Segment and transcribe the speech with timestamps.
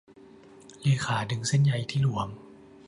[0.81, 2.29] เลขาดึงเส้นใยที่หลวม